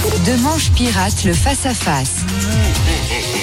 De 0.00 0.42
manche 0.42 0.70
pirate 0.70 1.24
le 1.24 1.34
face-à-face. 1.34 2.24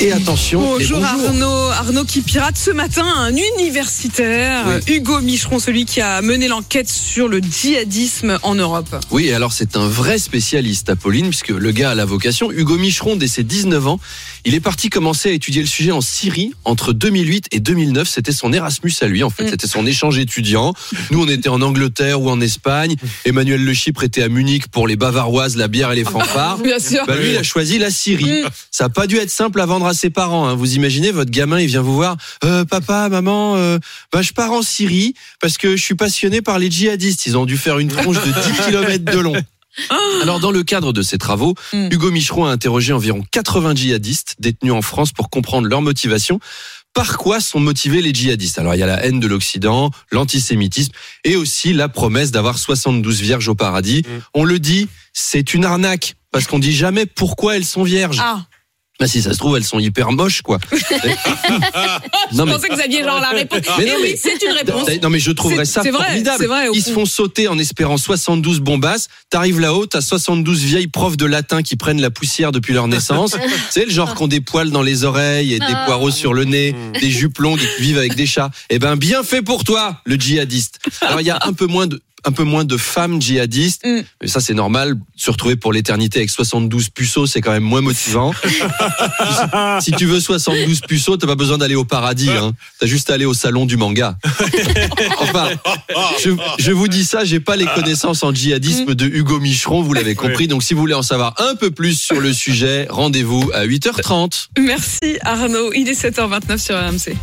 Et 0.02 0.12
attention. 0.12 0.62
Bonjour, 0.62 1.00
et 1.00 1.04
Arnaud. 1.04 1.70
Arnaud 1.72 2.04
qui 2.04 2.22
pirate 2.22 2.58
ce 2.58 2.70
matin 2.72 3.06
un 3.06 3.36
universitaire, 3.56 4.66
Oui. 4.68 4.96
Hugo 4.96 5.22
Micheron, 5.22 5.60
celui 5.60 5.86
qui 5.86 6.02
a 6.02 6.22
mené 6.22 6.48
l'enquête 6.48 6.88
sur 6.90 7.28
le 7.28 7.40
djihadisme 7.40 8.38
en 8.44 8.54
Europe. 8.56 8.96
Oui, 9.12 9.26
et 9.28 9.34
alors 9.34 9.54
c'est 9.54 9.76
un 9.76 9.88
vrai 9.88 10.20
spécialiste, 10.20 10.90
Apolline, 10.90 11.30
puisque 11.30 11.50
le 11.50 11.72
gars 11.72 11.92
a 11.92 11.96
la 11.96 12.06
vocation. 12.06 12.52
Hugo 12.52 12.78
Micheron, 12.78 13.16
dès 13.16 13.28
ses 13.28 13.44
19 13.44 13.88
ans, 13.88 14.00
il 14.46 14.54
est 14.54 14.60
parti 14.60 14.90
commencer 14.90 15.30
à 15.30 15.32
étudier 15.34 15.62
le 15.62 15.68
sujet 15.68 15.92
en 15.92 16.02
Syrie 16.02 16.54
entre 16.64 16.94
2008 16.94 17.48
et 17.52 17.60
2009. 17.60 18.08
C'était 18.08 18.32
son 18.32 18.54
Erasmus 18.54 18.94
à 19.02 19.08
lui, 19.08 19.24
en 19.24 19.30
fait. 19.32 19.46
Mm. 19.46 19.50
C'était 19.50 19.68
son 19.68 19.86
échange 19.86 20.20
étudiant. 20.20 20.74
Nous, 21.12 21.24
on 21.24 21.28
était 21.28 21.50
en 21.50 21.62
Angleterre 21.62 22.22
ou 22.22 22.30
en 22.30 22.40
Espagne. 22.40 22.96
Emmanuel 23.26 23.64
Le 23.64 23.74
Chypre 23.74 24.04
était 24.04 24.22
à 24.24 24.30
Munich 24.30 24.68
pour 24.68 24.88
les 24.88 24.96
Bavaroises, 24.96 25.56
la 25.56 25.68
bière 25.68 25.92
et 25.92 25.96
les 25.96 26.04
fanfares. 26.06 26.47
Bien 26.56 26.80
sûr. 26.80 27.04
Bah 27.06 27.16
lui, 27.16 27.32
il 27.32 27.38
a 27.38 27.44
choisi 27.44 27.78
la 27.80 27.92
Syrie. 27.92 28.44
Mm. 28.44 28.50
Ça 28.72 28.86
a 28.86 28.90
pas 28.90 29.08
dû 29.08 29.18
être 29.18 29.30
simple 29.30 29.60
à 29.62 29.66
vendre 29.66 29.86
à 29.86 29.94
ses 29.94 30.10
parents. 30.10 30.48
hein. 30.48 30.56
Vous 30.56 30.76
imaginez, 30.76 31.12
votre 31.12 31.32
gamin, 31.32 31.60
il 31.60 31.68
vient 31.68 31.82
vous 31.82 31.96
voir. 31.96 32.16
Euh, 32.44 32.64
papa, 32.66 33.10
maman, 33.10 33.56
euh, 33.58 33.78
bah, 34.14 34.22
je 34.22 34.32
pars 34.34 34.52
en 34.52 34.62
Syrie 34.62 35.14
parce 35.42 35.58
que 35.58 35.76
je 35.76 35.84
suis 35.84 35.96
passionné 35.96 36.42
par 36.42 36.60
les 36.60 36.72
djihadistes. 36.72 37.26
Ils 37.26 37.38
ont 37.38 37.46
dû 37.46 37.58
faire 37.58 37.80
une 37.80 37.90
tronche 37.90 38.18
de 38.18 38.32
10 38.32 38.66
km 38.68 39.04
de 39.06 39.20
long. 39.20 39.36
Alors, 40.24 40.40
dans 40.40 40.50
le 40.52 40.64
cadre 40.64 40.92
de 40.94 41.02
ces 41.02 41.18
travaux, 41.18 41.54
Mm. 41.74 41.90
Hugo 41.92 42.10
Micheron 42.12 42.46
a 42.46 42.52
interrogé 42.52 42.94
environ 42.94 43.24
80 43.32 43.76
djihadistes 43.76 44.36
détenus 44.40 44.74
en 44.74 44.82
France 44.82 45.12
pour 45.12 45.30
comprendre 45.30 45.68
leur 45.68 45.82
motivation. 45.82 46.40
Par 46.94 47.18
quoi 47.20 47.40
sont 47.40 47.60
motivés 47.60 48.02
les 48.02 48.12
djihadistes? 48.12 48.58
Alors, 48.58 48.74
il 48.74 48.80
y 48.80 48.84
a 48.84 48.88
la 48.88 49.06
haine 49.06 49.20
de 49.20 49.28
l'Occident, 49.28 49.92
l'antisémitisme 50.12 50.92
et 51.24 51.36
aussi 51.36 51.74
la 51.74 51.90
promesse 51.90 52.32
d'avoir 52.32 52.58
72 52.58 53.22
vierges 53.22 53.48
au 53.50 53.54
paradis. 53.56 54.04
On 54.34 54.44
le 54.44 54.58
dit, 54.58 54.88
c'est 55.14 55.54
une 55.54 55.64
arnaque 55.66 56.16
parce 56.32 56.46
qu'on 56.48 56.60
dit 56.60 56.74
jamais 56.76 57.06
pourquoi 57.06 57.56
elles 57.58 57.66
sont 57.66 57.84
vierges. 57.84 58.20
Ah, 58.22 58.46
Bah 59.00 59.08
si 59.08 59.22
ça 59.22 59.32
se 59.34 59.38
trouve, 59.38 59.56
elles 59.58 59.64
sont 59.64 59.80
hyper 59.80 60.12
moches, 60.12 60.42
quoi. 60.42 60.58
non, 62.34 62.46
je 62.48 62.52
pensais 62.52 62.68
que 62.68 62.74
vous 62.76 62.82
aviez 62.82 63.04
genre 63.04 63.20
la 63.22 63.30
réponse. 63.30 63.62
Mais 63.78 63.86
Eh 63.88 63.92
oui, 63.92 63.98
mais- 64.02 64.16
c'est 64.16 64.42
une 64.44 64.52
réponse. 64.54 64.90
non 65.04 65.10
mais 65.10 65.20
je 65.20 65.32
trouverais 65.32 65.66
ça 65.66 65.82
c'est 65.84 65.92
vrai, 65.92 66.06
formidable. 66.06 66.38
c'est 66.40 66.48
vrai, 66.48 66.68
Ils 66.74 66.82
se 66.84 66.92
font 66.92 67.06
sauter 67.06 67.48
en 67.48 67.58
espérant 67.60 67.98
72 67.98 68.60
bombasses. 68.60 69.08
T'arrives 69.30 69.60
là-haut, 69.60 69.86
t'as 69.86 70.02
72 70.02 70.64
vieilles 70.64 70.88
profs 70.88 71.16
de 71.18 71.26
latin 71.26 71.62
qui 71.62 71.76
prennent 71.76 72.02
la 72.02 72.10
poussière 72.10 72.52
depuis 72.52 72.74
leur 72.74 72.88
naissance. 72.88 73.36
c'est 73.70 73.86
le 73.86 73.92
genre 73.92 74.16
qui 74.16 74.24
ont 74.24 74.28
des 74.28 74.42
poils 74.42 74.72
dans 74.72 74.82
les 74.84 75.04
oreilles 75.04 75.54
et 75.54 75.60
des 75.60 75.66
Ah. 75.70 75.84
poireaux 75.86 76.12
sur 76.12 76.34
le 76.34 76.46
nez, 76.46 76.76
des 77.00 77.12
jupes 77.12 77.38
longues 77.38 77.62
et 77.62 77.76
qui 77.76 77.82
vivent 77.84 77.98
avec 78.00 78.16
des 78.16 78.26
chats. 78.26 78.50
Eh 78.70 78.80
ben 78.80 78.96
bien 78.96 79.24
fait 79.24 79.42
pour 79.42 79.64
toi, 79.64 80.02
le 80.06 80.16
djihadiste. 80.16 80.80
Alors 81.02 81.22
il 81.22 81.28
y 81.28 81.32
a 81.32 81.40
un 81.44 81.54
peu 81.54 81.68
moins 81.68 81.88
de 81.88 82.02
un 82.26 82.32
peu 82.32 82.44
moins 82.44 82.66
de 82.66 82.78
femmes 82.78 83.22
djihadistes, 83.22 83.86
Mm. 83.86 84.02
mais 84.22 84.28
ça 84.28 84.40
c'est 84.42 84.54
normal. 84.54 84.96
Se 85.16 85.32
retrouver 85.32 85.56
pour 85.56 85.72
l'éternité 85.74 86.20
avec 86.20 86.30
72 86.30 86.90
puceaux, 86.90 87.26
c'est 87.28 87.42
quand 87.42 87.52
même 87.52 87.64
moins 87.64 87.82
motivant. 87.82 88.34
si 89.82 89.92
tu 89.92 90.06
veux 90.06 90.20
72 90.20 90.82
puceaux, 90.82 91.18
t'as 91.18 91.28
pas 91.28 91.36
besoin 91.36 91.58
d'aller 91.58 91.76
au 91.76 91.86
paradis. 91.86 92.30
Hein. 92.30 92.54
T'as 92.80 92.88
juste 92.88 93.10
à 93.10 93.14
aller 93.16 93.26
au 93.26 93.34
salon 93.34 93.66
du 93.66 93.78
manga. 93.78 94.18
enfin, 95.20 95.50
je, 96.24 96.32
je 96.60 96.72
vous 96.72 96.88
dis 96.88 97.04
ça, 97.06 97.24
j'ai 97.26 97.40
pas 97.40 97.56
les 97.56 97.66
connaissances 97.66 98.24
en 98.24 98.34
djihadisme 98.34 98.94
de 98.96 99.06
Hugo 99.06 99.40
Micheron, 99.40 99.82
vous 99.82 99.94
l'avez 99.94 100.16
compris. 100.16 100.48
Donc 100.48 100.64
si 100.64 100.74
vous 100.74 100.80
voulez 100.82 100.94
en 100.94 101.04
savoir 101.04 101.34
un 101.40 101.56
peu 101.56 101.72
plus 101.72 102.00
sur 102.00 102.20
le 102.20 102.34
sujet, 102.34 102.88
rendez-vous 102.90 103.50
à 103.54 103.66
8h30. 103.66 104.48
Merci 104.60 105.18
Arnaud. 105.22 105.72
Il 105.74 105.88
est 105.90 106.00
7h29 106.00 106.58
sur 106.58 106.76
RMC. 106.76 107.18